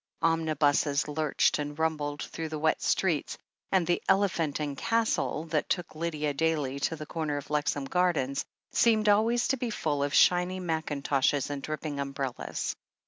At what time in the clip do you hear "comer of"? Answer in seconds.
7.05-7.51